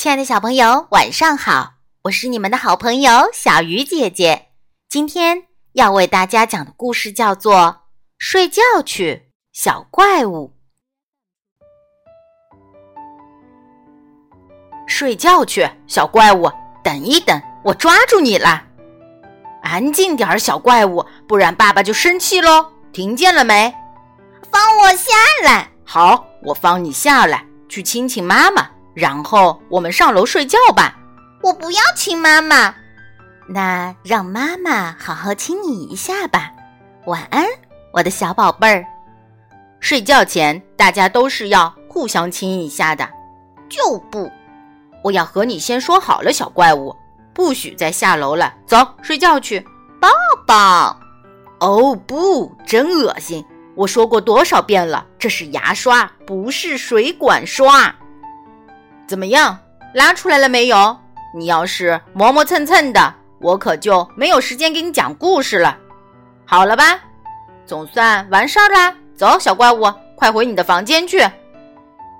[0.00, 1.74] 亲爱的小朋友，晚上好！
[2.04, 4.46] 我是你们的好朋友小鱼姐姐。
[4.88, 5.42] 今天
[5.74, 7.54] 要为大家讲的故事叫做
[8.16, 10.54] 《睡觉去，小怪物》。
[14.88, 16.50] 睡觉去，小怪物！
[16.82, 18.68] 等一等，我抓住你了！
[19.62, 22.72] 安静点儿，小怪物，不然爸爸就生气喽！
[22.90, 23.70] 听见了没？
[24.50, 25.12] 放我下
[25.44, 25.70] 来！
[25.84, 28.66] 好，我放你下来，去亲亲妈妈。
[29.00, 30.94] 然后我们上楼睡觉吧。
[31.42, 32.74] 我不要亲妈妈，
[33.48, 36.52] 那让妈妈好好亲你一下吧。
[37.06, 37.46] 晚安，
[37.94, 38.84] 我的小宝贝儿。
[39.80, 43.08] 睡觉前大家都是要互相亲一下的。
[43.70, 44.30] 就不，
[45.02, 46.94] 我要和你先说好了，小怪物，
[47.32, 48.52] 不许再下楼了。
[48.66, 49.66] 走，睡觉去。
[49.98, 50.10] 抱
[50.46, 51.00] 抱。
[51.60, 53.42] 哦不，真恶心！
[53.76, 57.94] 我说过多少遍了，这是牙刷，不是水管刷。
[59.10, 59.58] 怎么样，
[59.92, 60.96] 拉出来了没有？
[61.34, 65.76] 你要是磨磨蹭蹭的，我可就没有时间给你讲故事了。
[66.46, 67.00] 好了吧，
[67.66, 68.94] 总算完事儿啦。
[69.16, 71.28] 走，小怪物，快回你的房间去，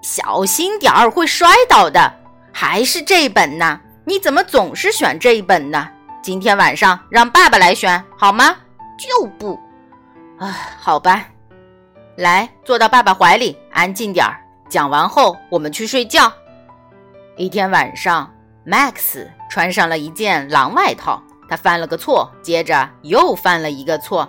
[0.00, 2.10] 小心点儿，会摔倒的。
[2.54, 3.78] 还是这本呢？
[4.06, 5.86] 你怎么总是选这一本呢？
[6.22, 8.56] 今天晚上让爸爸来选好吗？
[8.96, 9.60] 就不。
[10.38, 11.26] 啊，好吧，
[12.16, 14.40] 来，坐到爸爸怀里，安静点儿。
[14.70, 16.32] 讲完后，我们去睡觉。
[17.38, 18.28] 一天晚上
[18.66, 24.28] ，Max 穿上了一件狼外套，他犯了个错，接着又犯了一个错。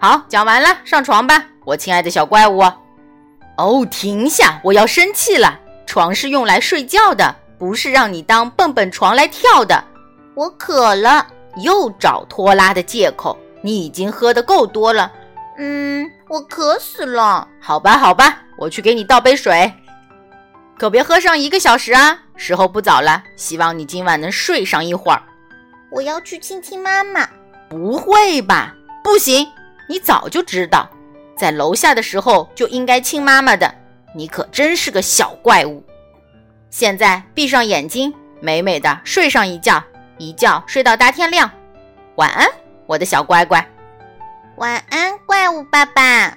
[0.00, 2.62] 好，讲完了，上床吧，我亲爱的小怪物。
[3.58, 4.58] 哦，停下！
[4.64, 5.60] 我要生气了。
[5.86, 9.84] 床是用来睡觉的，不是让你当蹦蹦床来跳的。
[10.34, 13.36] 我渴了，又找拖拉的借口。
[13.60, 15.12] 你已经喝得够多了。
[15.58, 17.46] 嗯，我渴死了。
[17.60, 19.70] 好吧，好吧，我去给你倒杯水。
[20.78, 22.18] 可别喝上一个小时啊！
[22.36, 25.22] 时候不早了，希望你今晚能睡上一会儿。
[25.90, 27.26] 我要去亲亲妈妈。
[27.68, 28.74] 不会吧？
[29.02, 29.46] 不行！
[29.88, 30.88] 你早就知道，
[31.36, 33.72] 在楼下的时候就应该亲妈妈的。
[34.14, 35.82] 你可真是个小怪物！
[36.70, 39.82] 现在闭上眼睛，美美的睡上一觉，
[40.18, 41.50] 一觉睡到大天亮。
[42.16, 42.46] 晚安，
[42.86, 43.66] 我的小乖乖。
[44.56, 46.36] 晚安，怪物爸爸。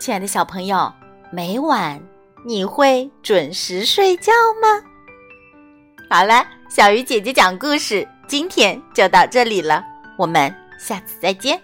[0.00, 0.92] 亲爱的小朋友，
[1.30, 2.00] 每晚。
[2.44, 4.32] 你会准时睡觉
[4.62, 4.82] 吗？
[6.08, 9.82] 好了，小鱼姐姐讲故事，今天就到这里了，
[10.16, 11.60] 我们下次再见。